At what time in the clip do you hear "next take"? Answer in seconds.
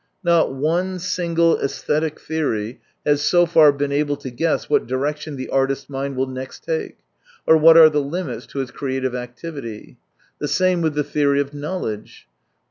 6.25-6.97